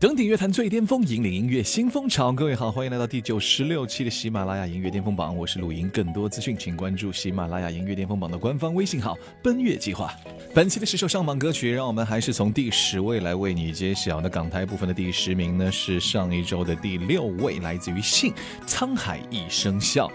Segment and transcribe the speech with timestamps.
[0.00, 2.30] 登顶乐坛最巅峰，引领音乐新风潮。
[2.30, 5.88] 各位好，欢迎来到第九十六期的喜马拉雅音乐巅峰榜，我是陆莹。
[5.88, 10.14] 更多资讯，请关注喜马拉雅音乐巅峰榜的官方微信号“奔月计划”。
[10.54, 14.20] 本期的十首上榜歌曲，让我们还是从第十位来为你揭晓。
[14.20, 18.32] 那港台部分的第十名呢，是上一周的第六位，来自于信
[18.68, 20.06] 《沧海一声笑》。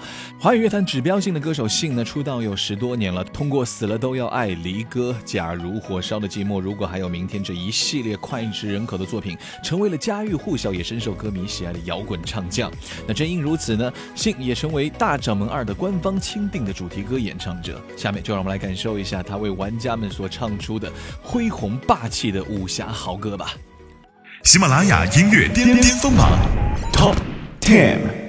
[0.41, 9.37] 华语乐坛指标性的歌手信呢，出道有十多年了，通过《死了都要爱》《离歌》《假如》《火烧的寂寞》《如果还有明天》这一系列脍炙人口的作品。
[9.73, 12.71] 成为了家喻户晓，也深受歌迷喜爱的摇滚唱将。
[13.07, 17.81] 那正因如此呢，信也成为《大掌门二》的官方钦定的主题歌演唱者。
[17.97, 20.91] 下面就让我们来感受一下他为玩家们所唱出的
[21.23, 23.55] 恢宏霸气的武侠豪歌吧。
[24.43, 26.37] 喜马拉雅音乐巅巅峰榜
[26.91, 27.15] Top
[27.59, 28.22] Ten。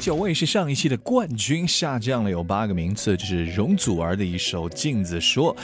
[0.00, 5.54] 九位是上一期的冠军，下降了有八个名次，这是容祖儿的一首《镜子说》。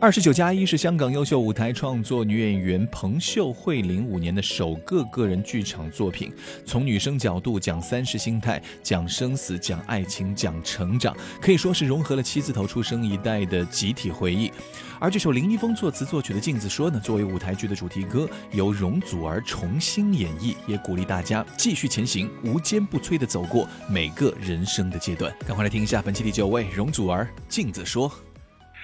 [0.00, 6.32] 二十九加一是香港优秀舞台创作女演员彭秀慧零五年的首个个人剧场作品，
[6.64, 14.50] 从女生角度讲三十心态，讲生死，讲爱情，讲成长，可以说是融合了七字头出生一代的集体回忆。
[14.98, 25.30] 而这首林一峰作词作曲的《镜子说》呢，作为舞台剧的主题歌，由容祖儿重新演绎，也鼓励大家继续前行，无坚不摧地走过每个人生的阶段。
[25.46, 28.08] 赶快来听一下本期第九位容祖儿《镜子说》。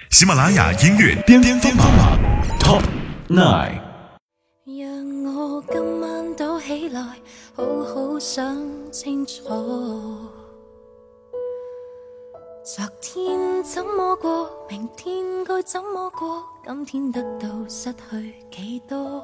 [0.09, 1.85] 喜马拉雅音乐巅巅峰榜
[2.59, 2.81] Top
[3.27, 3.81] Nine。
[4.65, 7.01] 让我今晚躲起来，
[7.53, 8.57] 好好想
[8.91, 9.43] 清楚。
[12.63, 16.43] 昨天怎么过，明天该怎么过？
[16.65, 19.23] 今天得到失去几多？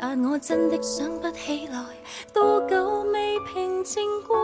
[0.00, 1.84] 但我真的想不起来，
[2.32, 4.36] 多久未平静过？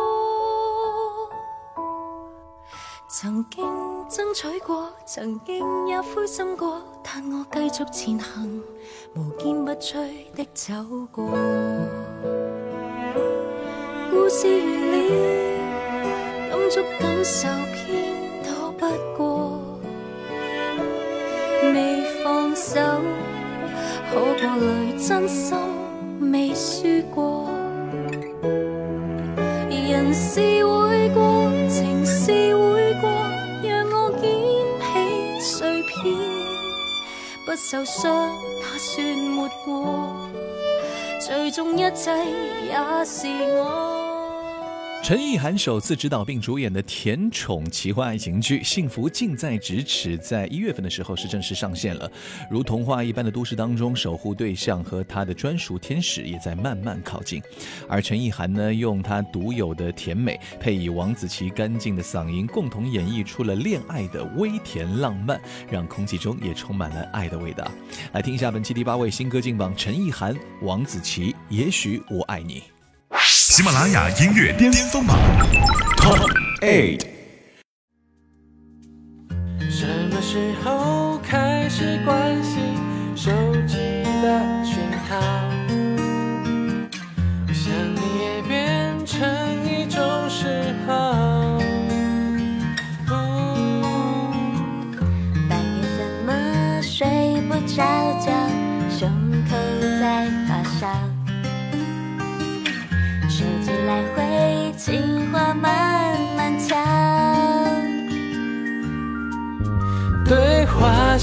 [3.16, 3.64] 曾经
[4.08, 8.60] 争取过，曾经也灰心过，但我继续前行，
[9.14, 10.74] 无坚不摧的走
[11.12, 11.24] 过。
[14.10, 14.96] 故事完了，
[16.50, 18.84] 感触感受偏躲不
[19.16, 19.60] 过，
[21.62, 22.52] 未放。
[22.56, 22.80] 手，
[24.10, 25.56] 可过累，真心
[26.32, 26.82] 未输
[27.14, 27.53] 过。
[37.54, 40.28] 不受伤，那算没过。
[41.24, 42.10] 最终一切
[42.66, 44.03] 也是我。
[45.04, 52.10] 陈意涵首次执导并主演的甜宠奇幻爱情剧《幸福近在咫尺》在一月份的时候是正式上线了。
[52.50, 57.42] 如童话一般的都市当中，守护对象和他的专属天使也在慢慢靠近。
[57.86, 65.38] 而陈意涵呢，用她独有的甜美，配以王子奇干净的嗓音，共同演绎出了恋爱的微甜浪漫，
[65.70, 67.70] 让空气中也充满了爱的味道。
[68.14, 72.73] 来听一下本期第八位新歌进榜：陈意涵、王子奇，也许我爱你。
[73.54, 75.16] 喜马拉雅音乐巅峰榜
[75.98, 76.18] Top
[76.60, 77.06] Eight。
[79.70, 82.60] 什么时候开始关心
[83.14, 83.30] 手
[83.64, 83.76] 机
[84.22, 84.76] 的讯
[85.08, 85.43] 号？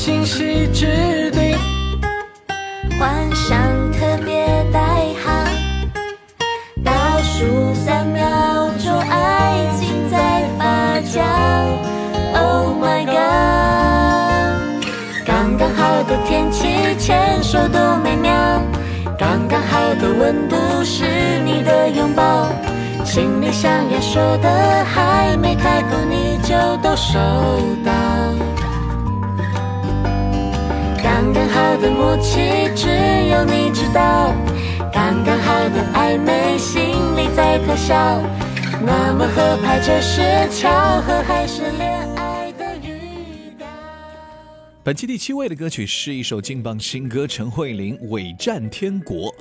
[0.02, 1.56] 话信息置顶，
[3.00, 3.60] 换上
[3.92, 4.80] 特别代
[5.24, 5.32] 号，
[6.84, 8.24] 倒数三秒
[8.84, 11.22] 钟，爱情在发酵。
[12.34, 14.84] Oh my god，
[15.24, 18.34] 刚刚好的天气，牵手多美妙。
[19.20, 21.04] 刚刚好的温度是
[21.46, 22.50] 你的拥抱，
[23.06, 27.20] 心里想要说的还没开口，你就都收
[27.86, 27.92] 到。
[31.52, 32.88] 好的默契，只
[33.30, 34.34] 有你知道。
[34.92, 36.82] 刚刚好的暧昧，心
[37.16, 37.96] 里在偷笑。
[38.84, 40.70] 那么合拍，这是巧
[41.02, 42.11] 合还是恋爱？
[44.84, 49.32] 本期第七位的歌曲是一首劲爆新歌，陈慧琳《伪战天国》。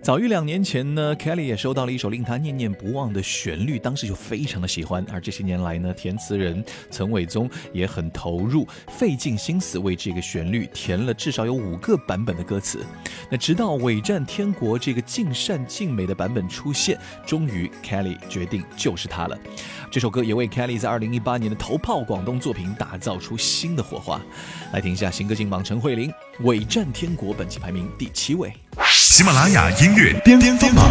[0.00, 5.04] 早于两年前呢，Kelly 也收到了一首令她念念不忘的旋律，当时就非常的喜欢。
[5.12, 12.82] 而这些年来呢，填词人岑伟宗也很投入，费尽心思为这个旋律填了至少有五个版本的歌词。
[13.30, 19.38] 那直到《伪战天国》这个尽善尽美的版本出现，终于 Kelly 决定就是它了。
[19.90, 24.18] 这首歌也为 Kelly 在二零一八年的头炮广东作品打造出新的火花。
[24.72, 26.08] 来听一下新歌金榜陈慧琳
[26.44, 28.52] 《伪战天国》，本期排名第七位。
[28.84, 30.86] 喜马拉雅音乐巅巅峰榜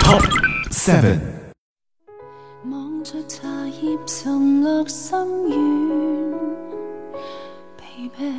[0.00, 0.22] Top
[0.70, 1.18] Seven。
[2.70, 3.46] 望着茶
[3.82, 6.34] 叶沉落心願，
[7.76, 8.32] 疲憊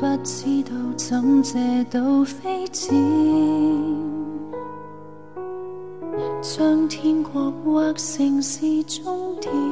[0.00, 2.92] 不知道怎借到飛箭，
[6.42, 9.69] 將天國畫成是終點。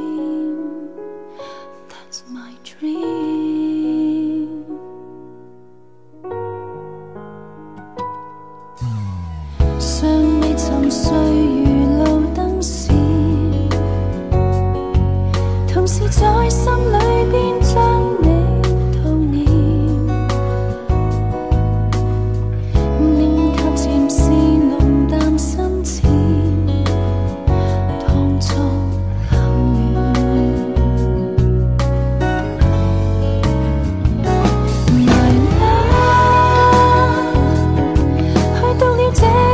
[39.11, 39.48] 이제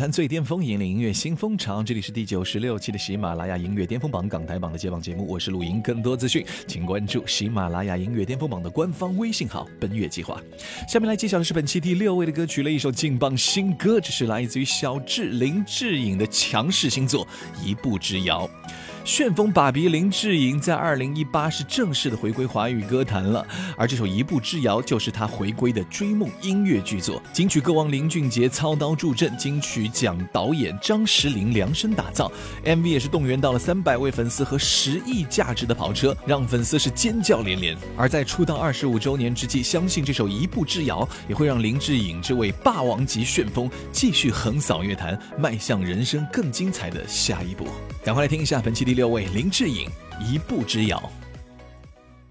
[0.00, 1.82] 谈最巅峰，引领音乐新风潮。
[1.82, 5.78] 这里是第九十六期的喜马拉雅音乐巅峰榜港台榜的接榜节目，我是陆莹。
[5.82, 10.40] 更多资讯，请关注喜马拉雅音乐巅峰榜的官方微信号“奔月计划”。
[10.88, 17.26] 下面来揭晓的是本期第六位的歌曲了，一首劲爆新歌，这是来自于小智林志颖的强势新作
[17.62, 18.48] 《一步之遥》。
[19.02, 23.44] 旋风爸比林志颖在二零一八是正式的回归华语歌坛了，
[23.76, 27.20] 而这首《一步之遥》就是他回归的追梦音乐剧作。
[27.32, 32.30] 金曲歌王林俊杰操刀助阵，金曲奖导演张石林量身打造
[32.64, 37.76] ，MV 也是动员到了三百位粉丝和十亿价值的跑车，让粉丝是尖叫连连。
[37.96, 47.66] 而在出道二十五周年之际，相信这首《一步之遥》也会让林志颖这位霸王级旋风继续横扫乐坛，迈向人生更精彩的下一步。
[48.02, 49.86] 赶快来听一下本期第六位林志颖
[50.24, 51.10] 《一步之遥》。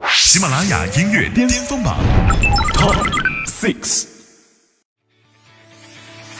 [0.10, 2.00] 喜马拉雅音乐巅峰榜
[2.74, 2.96] Top
[3.46, 4.06] Six。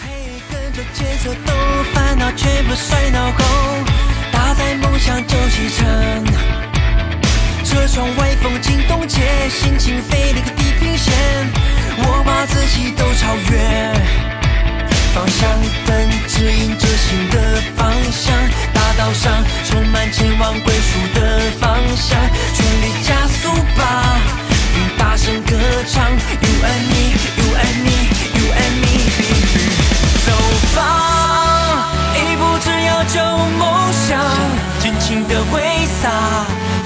[0.02, 0.10] 嘿，
[0.52, 1.56] 跟着节奏动，
[1.94, 3.44] 烦恼全部甩脑后，
[4.32, 6.26] 搭载梦想就启程。
[7.64, 11.14] 车窗外风景冻结，心情飞离个地平线，
[12.00, 14.39] 我把自己都超越。
[15.14, 15.50] 方向
[15.86, 18.34] 灯指引着新的方向，
[18.74, 22.20] 大道上充满前往归属的方向，
[22.56, 24.20] 全力加速吧，
[24.74, 25.58] 并大声歌
[25.92, 28.86] 唱，You and me，You and me，You and me。
[30.26, 30.32] 走
[30.76, 30.80] 吧，
[32.16, 33.20] 一步之遥就
[33.58, 34.20] 梦想，
[34.80, 35.62] 尽情的挥
[36.02, 36.10] 洒，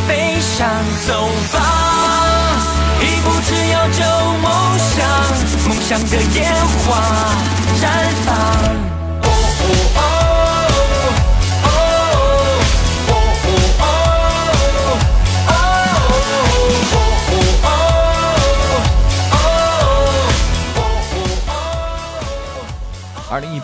[0.08, 0.68] 飞翔。
[1.06, 1.60] 走吧，
[3.46, 4.00] 只要就
[4.42, 4.46] 梦
[4.78, 5.08] 想，
[5.68, 6.52] 梦想的烟
[6.86, 7.02] 花
[7.80, 7.84] 绽
[8.26, 8.30] 放。
[9.22, 9.64] 哦哦
[9.96, 10.00] 哦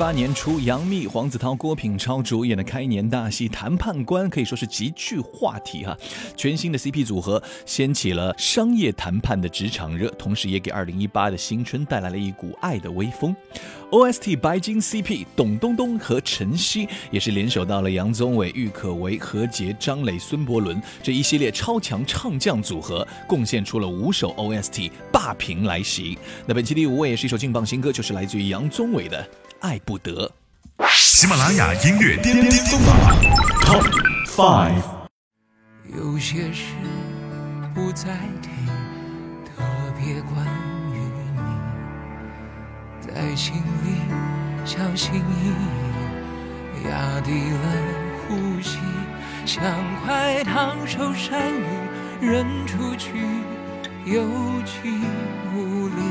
[0.10, 5.96] 八年初，杨幂、黄子韬、郭品超主演的开年大戏《谈判官》可以说是极具话题哈。
[6.36, 13.36] 全新的 CP 组合掀起了商业谈判的职场热，同时也给二零一八的新春带来了一股爱的微风。
[13.92, 26.18] OST 白金 CP 董冬冬和陈曦也是联手到了杨宗纬、郁可唯、何洁、张磊、孙伯伦这一系列超强唱将组合，贡献出了五首 OST，霸屏来袭。
[26.48, 29.24] 那本期第五位也是一首劲爆新歌，就是来自于杨宗纬的
[29.62, 30.32] 《爱不得》。
[30.90, 32.96] 喜马拉雅音乐巅巅峰榜
[33.66, 33.84] Top
[34.28, 34.82] Five。
[35.94, 36.64] 有些事
[37.76, 38.50] 不再提，
[39.46, 39.62] 特
[39.98, 40.46] 别关
[40.94, 41.00] 于
[41.36, 41.42] 你，
[43.02, 44.00] 在心里
[44.64, 47.66] 小心翼翼，压低了
[48.28, 48.78] 呼吸，
[49.46, 49.62] 像
[50.06, 51.66] 块烫手山芋
[52.22, 53.10] 扔出去，
[54.06, 54.22] 有
[54.66, 55.02] 气
[55.54, 56.02] 无力，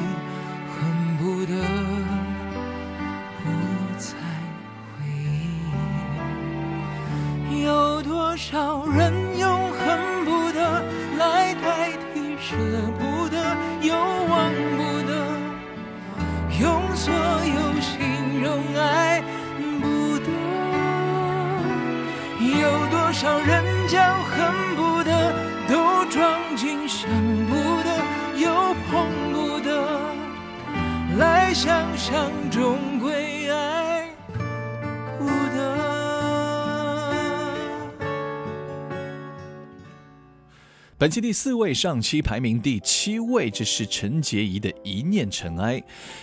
[41.01, 45.79] 本期第四位，上期排名第七位，这是陈洁仪的《一念尘埃》。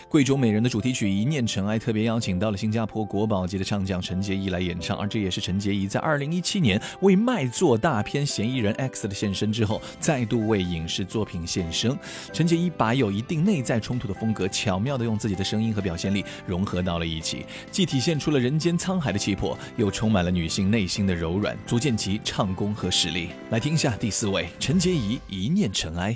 [0.09, 11.97] 贵州美人的主题曲《一念尘埃》特别邀请到了新加坡国宝级的唱将陈洁仪来演唱，而这也是陈洁仪在二零一七年为卖座大片《嫌疑人 X》的现身之后，再度为影视作品献声。
[12.33, 23.29] 陈洁仪把有一定内在冲突的风格，巧妙地用自己的声音和表现力融合到了一起，既体现出了人间沧海的气魄，又充满了女性内心的柔软，足见其唱功和实力。
[23.51, 26.11] 来听一下第四位，陈洁仪《一念尘埃》。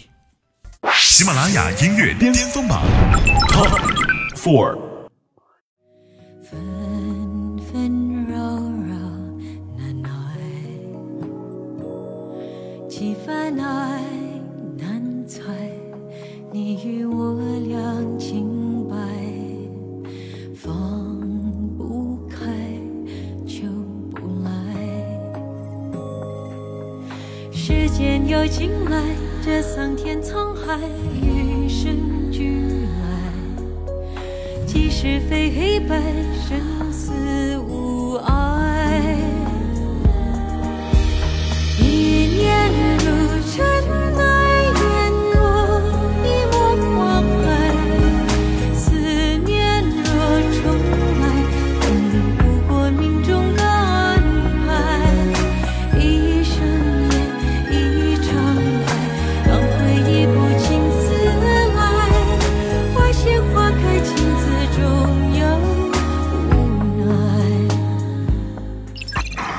[0.92, 2.82] 喜马拉雅音乐巅峰榜
[3.48, 3.70] Top
[4.36, 4.76] Four。
[6.42, 8.36] 纷纷扰
[8.88, 8.96] 扰
[9.78, 10.10] 难耐，
[12.90, 14.02] 几番爱
[14.80, 15.44] 难猜，
[16.52, 18.49] 你与我俩清
[29.52, 30.78] 这桑田沧海，
[31.24, 33.10] 与生俱来。
[34.68, 36.00] 即是非黑白，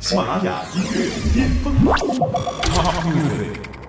[0.00, 3.79] 喜马拉雅音乐巅峰 t o。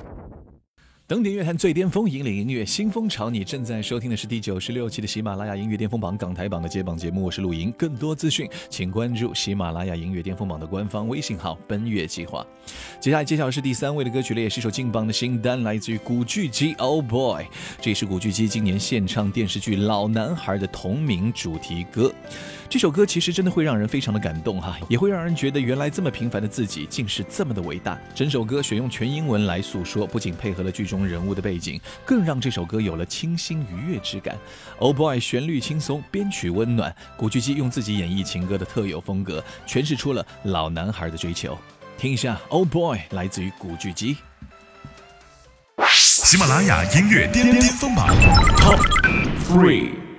[1.12, 3.30] 登顶乐坛最巅峰，引领音乐新风潮。
[3.30, 7.70] 你正在收听的是第九十六期的喜马拉雅音乐巅峰榜港台榜的揭榜节目，我是陆莹。
[7.74, 12.48] 更多资讯，请关注喜马拉雅音乐巅峰榜的官方微信号“奔月计划”。
[13.02, 17.44] 接下来揭晓是第三位的歌曲了，也是一首劲榜的新单，来自于古巨基《Oh Boy》。
[17.82, 22.10] 这是古巨基今年献唱电视剧《老男孩》的同名主题歌。
[22.70, 28.00] 这首歌其实真的会让人非常的感动哈，也会让人觉得原来这么平凡的自己竟是这么的伟大。
[28.16, 34.38] 整首歌选用全英文来诉说，不仅配合了剧中人物的背景，更让这首歌有了清新愉悦之感。
[34.80, 41.58] Oh Boy，旋律轻松，编曲温暖，古巨基用自己演绎情歌的特有风格，诠释出了老男孩的追求。
[41.98, 44.18] 听一下 Oh Boy，来自于古巨基。
[45.88, 48.08] 喜马拉雅音乐巅巅峰榜
[48.58, 48.80] Top
[49.48, 50.11] Three。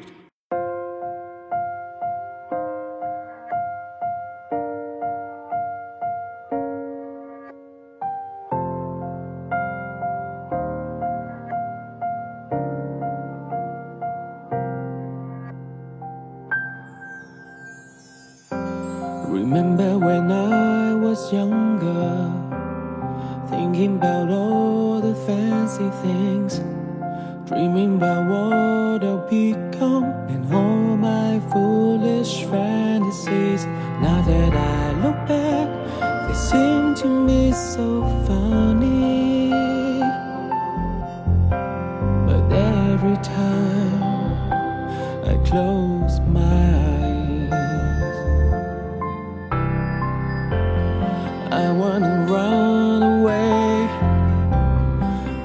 [51.63, 53.87] I wanna run away.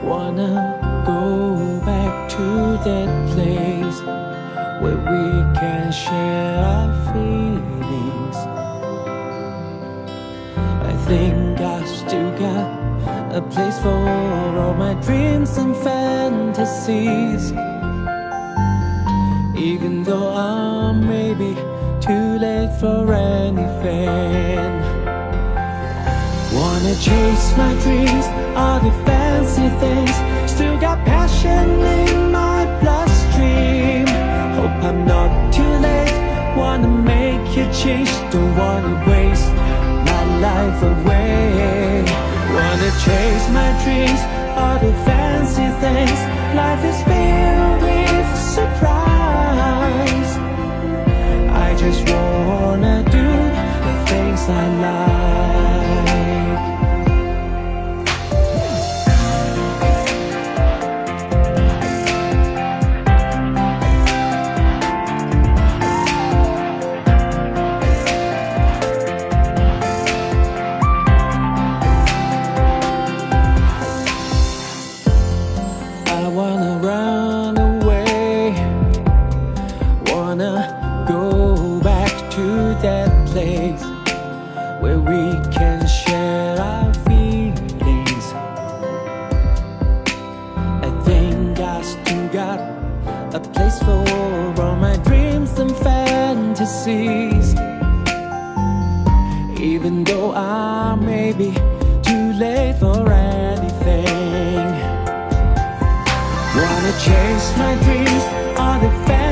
[0.03, 0.51] Wanna
[1.05, 2.45] go back to
[2.87, 3.99] that place
[4.81, 5.25] where we
[5.59, 8.37] can share our feelings.
[10.91, 12.67] I think I still got
[13.35, 13.99] a place for
[14.61, 17.51] all my dreams and fantasies.
[19.55, 21.53] Even though I'm maybe
[22.01, 24.76] too late for anything.
[26.87, 28.25] Wanna chase my dreams,
[28.55, 30.15] all the fancy things.
[30.49, 34.07] Still got passion in my bloodstream.
[34.55, 36.17] Hope I'm not too late.
[36.55, 39.51] Wanna make a change, don't wanna waste
[40.07, 42.05] my life away.
[42.55, 44.21] Wanna chase my dreams,
[44.55, 46.19] all the fancy things.
[46.55, 47.56] Life is filled
[100.49, 101.51] I may be
[102.03, 104.71] too late for anything.
[106.55, 108.23] Wanna chase my dreams,
[108.57, 109.26] all the fancy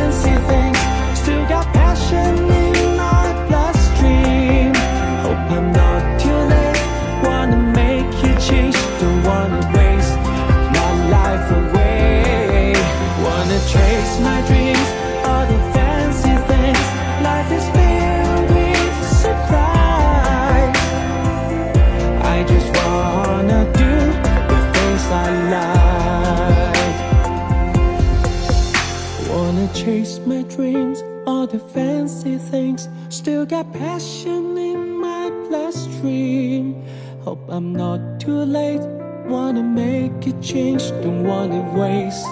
[31.76, 32.88] fancy things.
[33.10, 36.82] Still got passion in my bloodstream.
[37.26, 38.86] Hope I'm not too late.
[39.28, 42.26] Wanna make a change, don't wanna waste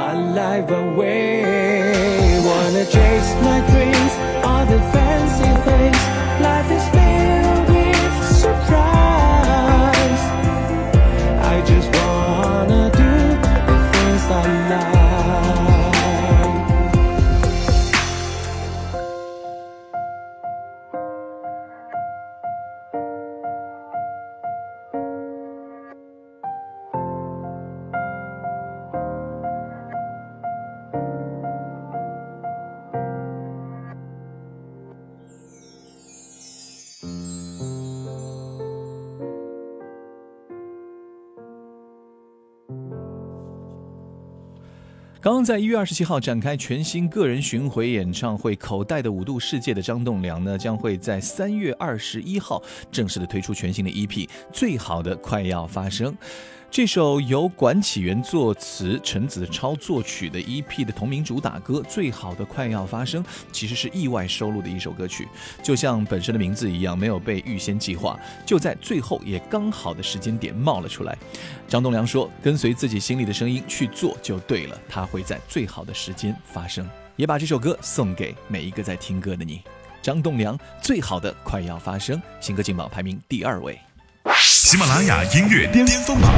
[0.00, 1.42] my life away.
[2.48, 3.93] Wanna chase my dreams,
[45.44, 54.08] 在一月二十七号展开全新个人巡回演唱会《口袋的五度世界》的张栋梁呢，将会在三月二十一号正式的推出全新的 EP
[54.52, 56.10] 《最好的快要发生》。
[56.70, 63.22] 这首由管启源作词、陈子超作曲的 EP 的同名主打歌《最好的快要发生》，
[63.52, 65.28] 其实是意外收录的一首歌曲，
[65.62, 71.16] 就像本身的名字一样，没有被预先计划，就在最后也刚好的时间点冒了出来。
[71.68, 79.62] 张栋梁说：“跟随自己心里的声音去做就对了，它会在最好的时间发生。”也把这首歌送给每一个在听歌的你。
[80.02, 83.78] 张栋梁《最好的快要发生》新歌劲榜排名第二位。
[84.32, 86.32] 喜马拉雅音乐巅峰榜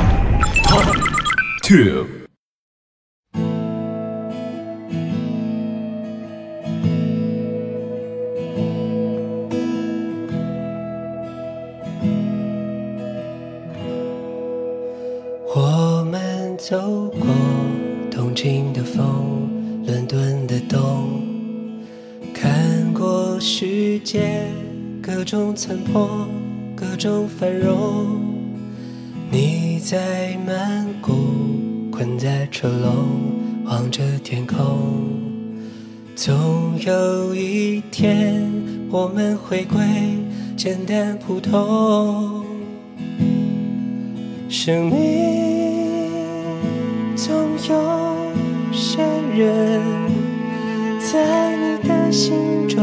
[0.64, 0.85] Top
[1.62, 2.07] Two。
[15.55, 17.27] 我们走过
[18.11, 19.49] 东京的风，
[19.87, 21.22] 伦敦的冬，
[22.35, 24.42] 看过世界
[25.01, 26.29] 各种残破，
[26.77, 28.21] 各种繁荣。
[29.31, 31.11] 你在曼谷，
[31.91, 32.93] 困在车笼，
[33.65, 34.59] 望着天空。
[36.15, 38.47] 总有一天，
[38.91, 39.79] 我们回归
[40.55, 42.45] 简单普通。
[44.51, 46.11] 生命
[47.17, 47.35] 总
[47.69, 49.03] 有些
[49.35, 49.83] 人
[51.01, 52.37] 在你的心
[52.69, 52.79] 中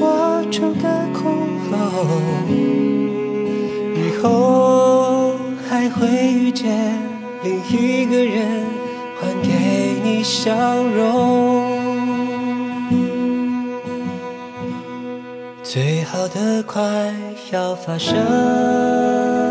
[0.00, 1.03] 握住个
[3.94, 5.36] 以后
[5.68, 6.98] 还会遇见
[7.42, 8.64] 另一个人
[9.20, 11.74] 还给你笑容。
[15.62, 16.82] 最好的快
[17.50, 19.43] 要发生。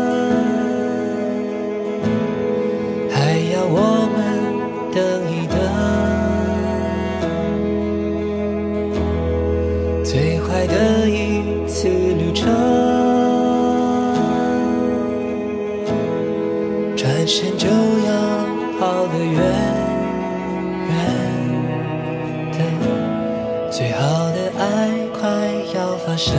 [26.24, 26.34] 要发生。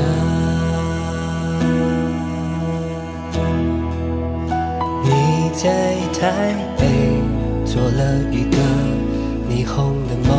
[5.04, 6.84] 你在台北
[7.66, 8.58] 做了一个
[9.50, 10.32] 霓虹的梦，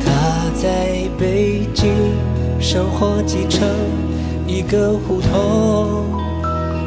[0.00, 1.92] 他在北京
[2.60, 3.68] 生活几成
[4.46, 5.30] 一个胡同。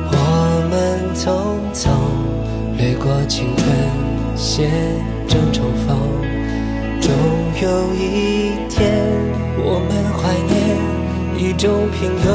[0.07, 0.17] 我
[0.69, 0.73] 们
[1.13, 1.23] 匆
[1.73, 1.89] 匆
[2.77, 3.67] 掠过青春，
[4.35, 4.69] 写
[5.27, 5.97] 正重逢。
[7.01, 7.11] 终
[7.61, 8.91] 有一天，
[9.57, 10.53] 我们怀念
[11.37, 12.27] 一种平庸。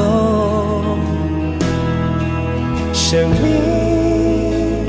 [2.93, 4.85] 生命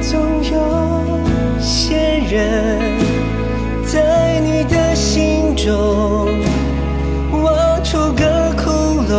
[0.00, 0.52] 总有
[1.60, 1.96] 些
[2.30, 2.80] 人，
[3.84, 6.28] 在你的心中
[7.42, 8.70] 挖出个窟
[9.02, 9.14] 窿，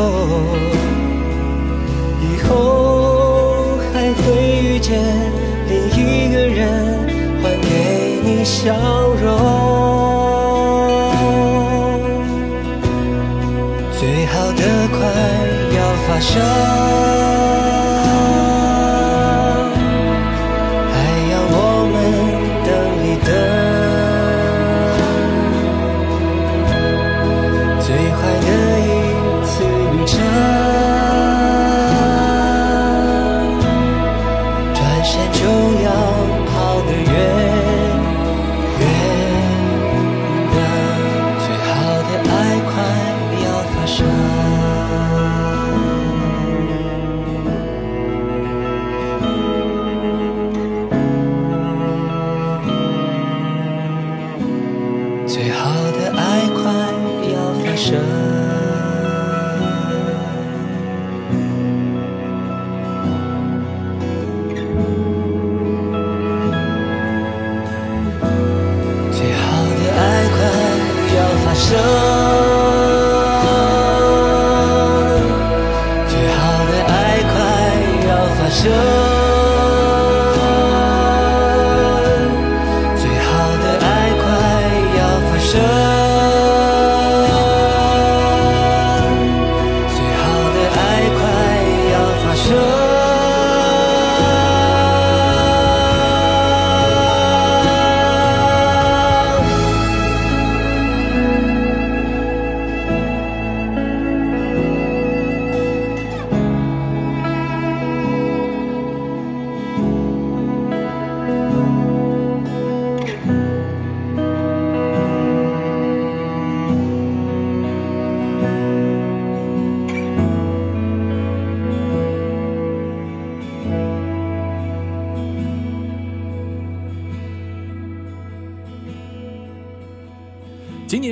[2.21, 4.25] 以后还会
[4.61, 5.01] 遇见
[5.67, 7.09] 另一个人，
[7.41, 8.75] 还给你笑
[16.38, 16.96] 要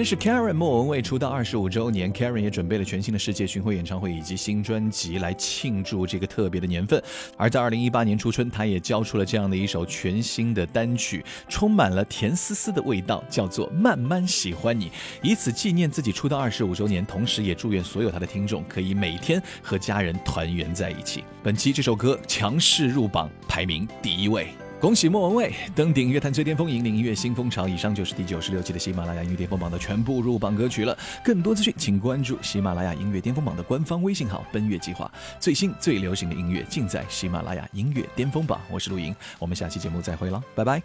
[0.05, 7.01] 是 Karen 莫文蔚出道二十五周年，Karen 也准备了全新的世界巡回演唱会以及新专辑来庆祝这个特别的年份。
[7.35, 14.89] 而在二零一八年初春，她也交出了这样的一首全新的单曲，充满了甜丝丝的味道，叫做《慢慢喜欢你》，
[15.23, 21.23] 以此纪念自己出道二十五周年，同时也祝愿所有她的听众可以每天和家人团圆在一起。
[21.41, 24.49] 本期这首歌强势入榜，排名第一位。
[24.85, 27.67] 恭喜莫文蔚登顶乐坛最巅峰，引领音乐新风潮。
[27.67, 30.95] 以上就是第九十六期的喜马拉雅音乐巅峰榜的全部入榜歌曲了。
[31.23, 35.11] 更多资讯，请关注喜马拉雅音乐巅峰榜的官方微信号“奔月计划”。
[35.41, 38.61] 最新最流行的音乐尽在喜马拉雅音乐巅峰榜。
[38.69, 40.79] 我是陆莹，我们下期节目再会了，拜拜。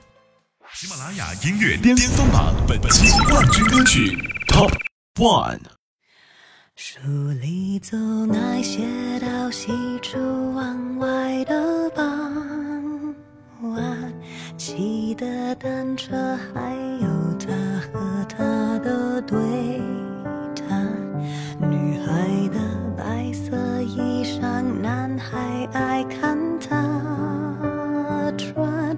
[0.72, 4.16] 喜马拉雅音乐巅峰榜本期冠军歌曲
[4.48, 4.72] Top
[5.16, 5.60] One。
[6.74, 6.98] 书
[7.42, 8.80] 里走那些
[9.20, 9.68] 到喜
[10.00, 12.19] 出望外的傍，
[14.60, 16.14] 骑的单车，
[16.52, 17.48] 还有他
[17.90, 19.80] 和她的对
[20.54, 20.86] 谈。
[21.58, 22.60] 女孩的
[22.94, 28.94] 白色衣裳，男孩爱看她穿。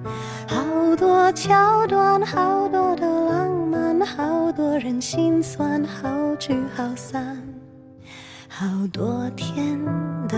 [0.49, 7.41] 好多桥段，好多的浪漫，好多人心酸，好聚好散。
[8.49, 9.79] 好多天
[10.27, 10.37] 都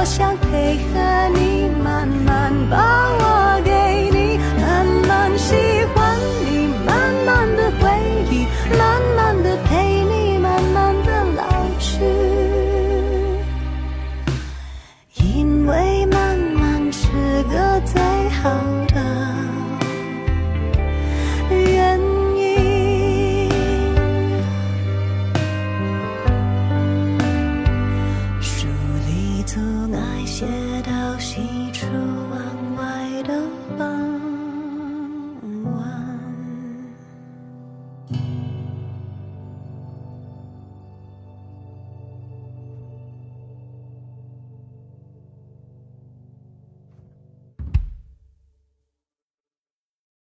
[0.00, 2.76] 我想配合你慢慢把
[3.18, 3.87] 我给